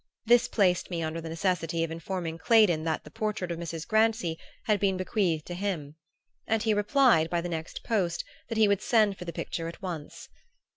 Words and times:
This 0.25 0.47
placed 0.47 0.89
me 0.89 1.03
under 1.03 1.21
the 1.21 1.29
necessity 1.29 1.83
of 1.83 1.91
informing 1.91 2.39
Claydon 2.39 2.83
that 2.85 3.03
the 3.03 3.11
portrait 3.11 3.51
of 3.51 3.59
Mrs. 3.59 3.87
Grancy 3.87 4.39
had 4.63 4.79
been 4.79 4.97
bequeathed 4.97 5.45
to 5.45 5.53
him; 5.53 5.95
and 6.47 6.63
he 6.63 6.73
replied 6.73 7.29
by 7.29 7.39
the 7.39 7.47
next 7.47 7.83
post 7.83 8.25
that 8.49 8.57
he 8.57 8.67
would 8.67 8.81
send 8.81 9.15
for 9.15 9.25
the 9.25 9.31
picture 9.31 9.67
at 9.67 9.79
once. 9.83 10.27